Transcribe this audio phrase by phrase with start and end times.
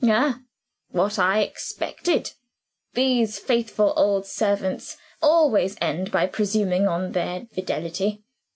[0.03, 0.41] "Ah just
[0.89, 2.31] what I expected.
[2.95, 8.23] These faithful old servants always end by presuming on their fidelity.